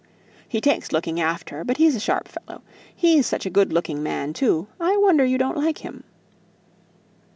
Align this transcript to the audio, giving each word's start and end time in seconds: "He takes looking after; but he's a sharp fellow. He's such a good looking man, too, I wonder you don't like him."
"He 0.49 0.61
takes 0.61 0.91
looking 0.91 1.19
after; 1.21 1.63
but 1.63 1.77
he's 1.77 1.95
a 1.95 1.99
sharp 1.99 2.27
fellow. 2.27 2.63
He's 2.95 3.27
such 3.27 3.45
a 3.45 3.51
good 3.51 3.71
looking 3.71 4.01
man, 4.01 4.33
too, 4.33 4.65
I 4.79 4.97
wonder 4.97 5.23
you 5.23 5.37
don't 5.37 5.57
like 5.57 5.85
him." 5.85 6.05